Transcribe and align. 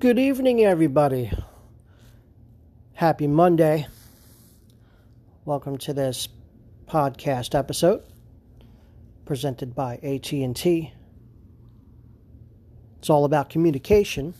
Good 0.00 0.18
evening, 0.18 0.64
everybody. 0.64 1.30
Happy 2.94 3.26
Monday. 3.26 3.86
Welcome 5.44 5.76
to 5.76 5.92
this 5.92 6.26
podcast 6.86 7.54
episode 7.54 8.02
presented 9.26 9.74
by 9.74 9.96
AT&T. 9.96 10.94
It's 12.98 13.10
all 13.10 13.26
about 13.26 13.50
communication. 13.50 14.32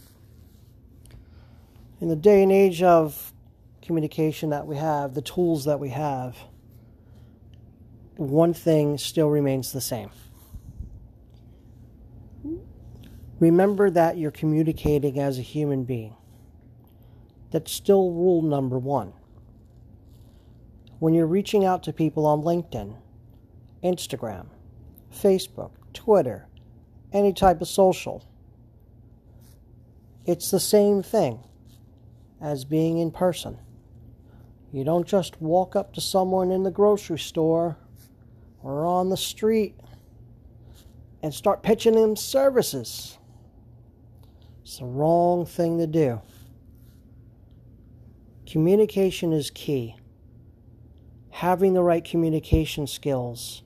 In 2.01 2.09
the 2.09 2.17
day 2.17 2.43
and 2.43 2.51
age 2.51 2.83
of 2.83 3.35
communication 3.83 4.49
that 4.49 4.67
we 4.67 4.79
have, 4.79 5.13
the 5.13 5.21
tools 5.21 5.67
that 5.67 5.79
we 5.79 5.91
have, 5.91 6.39
one 8.17 8.55
thing 8.55 8.97
still 8.97 9.29
remains 9.29 9.73
the 9.73 9.83
same. 9.83 10.09
Remember 13.41 13.91
that 13.91 14.19
you're 14.19 14.31
communicating 14.31 15.19
as 15.19 15.39
a 15.39 15.43
human 15.43 15.85
being. 15.85 16.15
That's 17.51 17.73
still 17.73 18.13
rule 18.13 18.43
number 18.43 18.79
one. 18.79 19.15
When 20.99 21.15
you're 21.15 21.27
reaching 21.27 21.65
out 21.65 21.83
to 21.85 21.93
people 21.93 22.27
on 22.27 22.43
LinkedIn, 22.43 22.95
Instagram, 23.83 24.49
Facebook, 25.13 25.71
Twitter, 25.95 26.47
any 27.15 27.33
type 27.33 27.63
of 27.63 27.69
social, 27.69 28.23
it's 30.27 30.51
the 30.51 30.61
same 30.61 31.03
thing 31.03 31.41
as 32.43 32.67
being 32.67 32.99
in 32.99 33.11
person. 33.11 33.59
You 34.71 34.85
don't 34.85 35.07
just 35.07 35.41
walk 35.41 35.75
up 35.75 35.95
to 35.95 36.01
someone 36.03 36.51
in 36.51 36.63
the 36.63 36.71
grocery 36.71 37.19
store 37.19 37.79
or 38.63 38.85
on 38.85 39.09
the 39.09 39.17
street 39.17 39.75
and 41.23 41.33
start 41.33 41.63
pitching 41.63 41.95
them 41.95 42.17
services. 42.17 43.17
It's 44.71 44.79
the 44.79 44.85
wrong 44.85 45.47
thing 45.47 45.79
to 45.79 45.87
do. 45.89 46.23
Communication 48.47 49.33
is 49.33 49.51
key. 49.51 49.97
Having 51.31 51.75
the 51.75 51.83
right 51.83 52.05
communication 52.05 52.87
skills 52.87 53.65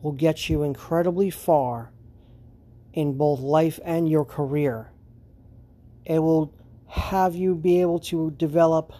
will 0.00 0.12
get 0.12 0.48
you 0.48 0.62
incredibly 0.62 1.28
far 1.28 1.92
in 2.94 3.18
both 3.18 3.40
life 3.40 3.78
and 3.84 4.08
your 4.08 4.24
career. 4.24 4.90
It 6.06 6.20
will 6.20 6.54
have 6.86 7.34
you 7.34 7.54
be 7.54 7.82
able 7.82 7.98
to 7.98 8.30
develop 8.30 8.94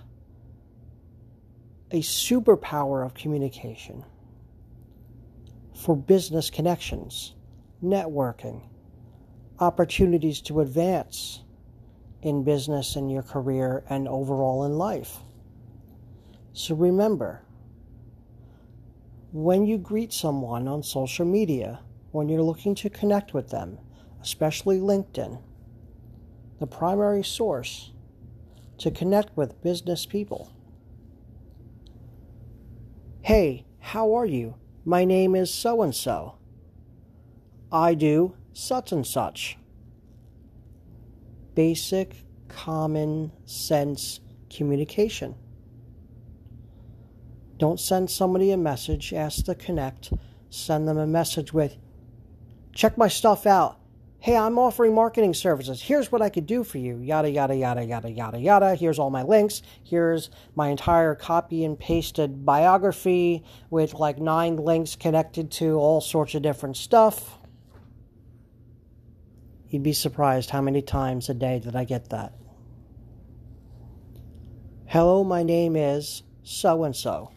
a 1.90 2.02
superpower 2.02 3.06
of 3.06 3.14
communication 3.14 4.04
for 5.74 5.96
business 5.96 6.50
connections, 6.50 7.34
networking, 7.82 8.60
opportunities 9.60 10.40
to 10.42 10.60
advance 10.60 11.42
in 12.22 12.44
business 12.44 12.96
and 12.96 13.10
your 13.10 13.22
career 13.22 13.84
and 13.88 14.08
overall 14.08 14.64
in 14.64 14.76
life. 14.76 15.18
So 16.52 16.74
remember, 16.74 17.42
when 19.32 19.66
you 19.66 19.78
greet 19.78 20.12
someone 20.12 20.66
on 20.66 20.82
social 20.82 21.24
media, 21.24 21.80
when 22.12 22.28
you're 22.28 22.42
looking 22.42 22.74
to 22.76 22.90
connect 22.90 23.34
with 23.34 23.50
them, 23.50 23.78
especially 24.20 24.78
LinkedIn, 24.78 25.40
the 26.58 26.66
primary 26.66 27.22
source 27.22 27.92
to 28.78 28.90
connect 28.90 29.36
with 29.36 29.62
business 29.62 30.06
people. 30.06 30.52
Hey, 33.22 33.66
how 33.80 34.14
are 34.14 34.26
you? 34.26 34.54
My 34.84 35.04
name 35.04 35.34
is 35.34 35.52
so 35.52 35.82
and 35.82 35.94
so. 35.94 36.38
I 37.70 37.94
do 37.94 38.34
such 38.58 38.92
and 38.92 39.06
such. 39.06 39.56
Basic 41.54 42.24
common 42.48 43.30
sense 43.44 44.20
communication. 44.50 45.34
Don't 47.56 47.80
send 47.80 48.10
somebody 48.10 48.50
a 48.52 48.56
message, 48.56 49.12
ask 49.12 49.44
to 49.46 49.54
connect, 49.54 50.12
send 50.50 50.86
them 50.86 50.98
a 50.98 51.06
message 51.06 51.52
with, 51.52 51.76
check 52.72 52.96
my 52.96 53.08
stuff 53.08 53.46
out 53.46 53.78
hey, 54.20 54.36
I'm 54.36 54.58
offering 54.58 54.94
marketing 54.94 55.32
services. 55.32 55.80
Here's 55.80 56.10
what 56.10 56.22
I 56.22 56.28
could 56.28 56.46
do 56.46 56.64
for 56.64 56.78
you. 56.78 56.98
Yada, 56.98 57.30
yada, 57.30 57.54
yada, 57.54 57.84
yada, 57.84 58.10
yada, 58.10 58.38
yada. 58.38 58.74
Here's 58.74 58.98
all 58.98 59.10
my 59.10 59.22
links. 59.22 59.62
Here's 59.84 60.28
my 60.56 60.68
entire 60.68 61.14
copy 61.14 61.64
and 61.64 61.78
pasted 61.78 62.44
biography 62.44 63.44
with 63.70 63.94
like 63.94 64.18
nine 64.18 64.56
links 64.56 64.96
connected 64.96 65.52
to 65.52 65.78
all 65.78 66.00
sorts 66.00 66.34
of 66.34 66.42
different 66.42 66.76
stuff. 66.76 67.37
You'd 69.70 69.82
be 69.82 69.92
surprised 69.92 70.48
how 70.48 70.62
many 70.62 70.80
times 70.80 71.28
a 71.28 71.34
day 71.34 71.58
that 71.58 71.76
I 71.76 71.84
get 71.84 72.08
that. 72.08 72.32
Hello, 74.86 75.22
my 75.22 75.42
name 75.42 75.76
is 75.76 76.22
so 76.42 76.84
and 76.84 76.96
so. 76.96 77.30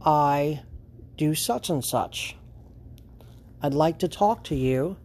I 0.00 0.62
do 1.16 1.34
such 1.34 1.68
and 1.68 1.84
such. 1.84 2.36
I'd 3.60 3.74
like 3.74 3.98
to 3.98 4.08
talk 4.08 4.44
to 4.44 4.54
you 4.54 4.96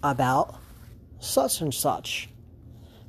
about 0.00 0.60
such 1.18 1.60
and 1.60 1.74
such. 1.74 2.28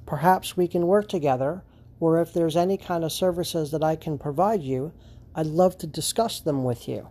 Perhaps 0.07 0.57
we 0.57 0.67
can 0.67 0.87
work 0.87 1.07
together, 1.07 1.63
or 1.99 2.19
if 2.19 2.33
there's 2.33 2.57
any 2.57 2.77
kind 2.77 3.03
of 3.03 3.11
services 3.11 3.69
that 3.69 3.83
I 3.83 3.95
can 3.95 4.17
provide 4.17 4.63
you, 4.63 4.91
I'd 5.35 5.45
love 5.45 5.77
to 5.77 5.87
discuss 5.87 6.39
them 6.39 6.63
with 6.63 6.87
you. 6.87 7.09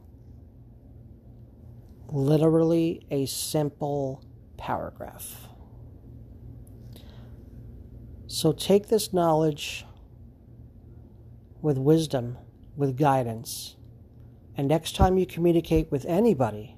Literally 2.08 3.06
a 3.08 3.26
simple 3.26 4.24
paragraph. 4.62 5.48
So 8.26 8.52
take 8.52 8.88
this 8.88 9.12
knowledge 9.12 9.84
with 11.60 11.76
wisdom, 11.76 12.38
with 12.76 12.96
guidance, 12.96 13.76
and 14.56 14.68
next 14.68 14.96
time 14.96 15.18
you 15.18 15.26
communicate 15.26 15.90
with 15.90 16.04
anybody, 16.06 16.76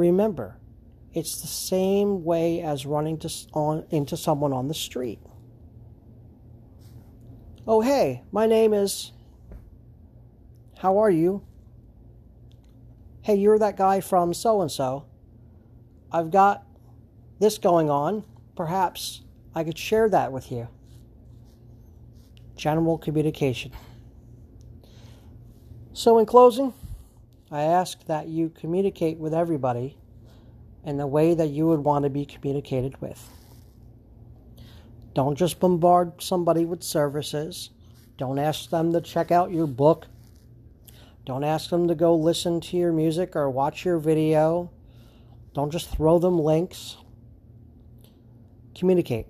Remember, 0.00 0.56
it's 1.12 1.40
the 1.42 1.46
same 1.46 2.24
way 2.24 2.62
as 2.62 2.86
running 2.86 3.18
to, 3.18 3.30
on, 3.52 3.84
into 3.90 4.16
someone 4.16 4.52
on 4.52 4.68
the 4.68 4.72
street. 4.72 5.18
Oh, 7.66 7.82
hey, 7.82 8.22
my 8.32 8.46
name 8.46 8.72
is. 8.72 9.12
How 10.78 10.96
are 10.96 11.10
you? 11.10 11.44
Hey, 13.20 13.34
you're 13.34 13.58
that 13.58 13.76
guy 13.76 14.00
from 14.00 14.32
so 14.32 14.62
and 14.62 14.70
so. 14.70 15.04
I've 16.12 16.30
got 16.30 16.64
this 17.38 17.58
going 17.58 17.90
on. 17.90 18.24
Perhaps 18.56 19.22
I 19.54 19.64
could 19.64 19.78
share 19.78 20.08
that 20.08 20.32
with 20.32 20.50
you. 20.50 20.68
General 22.56 22.98
communication. 22.98 23.72
So, 25.92 26.18
in 26.18 26.26
closing, 26.26 26.72
I 27.50 27.62
ask 27.62 28.04
that 28.06 28.28
you 28.28 28.50
communicate 28.50 29.18
with 29.18 29.34
everybody 29.34 29.96
in 30.84 30.96
the 30.96 31.06
way 31.06 31.34
that 31.34 31.48
you 31.48 31.66
would 31.68 31.80
want 31.80 32.04
to 32.04 32.10
be 32.10 32.24
communicated 32.24 33.00
with. 33.00 33.28
Don't 35.14 35.36
just 35.36 35.58
bombard 35.58 36.22
somebody 36.22 36.64
with 36.64 36.82
services. 36.82 37.70
Don't 38.16 38.38
ask 38.38 38.70
them 38.70 38.92
to 38.92 39.00
check 39.00 39.30
out 39.30 39.50
your 39.50 39.66
book. 39.66 40.06
Don't 41.24 41.44
ask 41.44 41.70
them 41.70 41.88
to 41.88 41.94
go 41.94 42.14
listen 42.14 42.60
to 42.60 42.76
your 42.76 42.92
music 42.92 43.34
or 43.34 43.50
watch 43.50 43.84
your 43.84 43.98
video. 43.98 44.70
Don't 45.52 45.70
just 45.70 45.90
throw 45.90 46.18
them 46.18 46.38
links. 46.38 46.96
Communicate. 48.74 49.26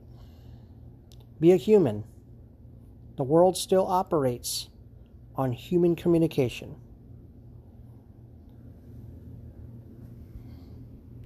Be 1.41 1.53
a 1.53 1.56
human. 1.56 2.04
The 3.16 3.25
world 3.25 3.56
still 3.56 3.86
operates 3.86 4.69
on 5.34 5.53
human 5.53 5.97
communication. 5.97 6.76